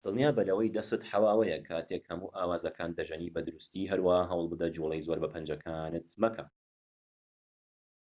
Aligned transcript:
دڵنیابە 0.07 0.41
لەوەی 0.49 0.73
دەستت 0.77 1.01
حەواوەیە 1.11 1.57
کاتێك 1.67 2.03
هەموو 2.11 2.33
ئاوازەکان 2.37 2.89
دەژەنیت 2.97 3.33
بە 3.35 3.41
دروستی 3.47 3.89
هەروەها 3.91 4.23
هەوڵبدە 4.31 4.67
جوڵەی 4.75 5.05
زۆر 5.07 5.17
بە 5.21 5.29
پەنجەکانت 5.33 6.07
مەکە 6.23 6.45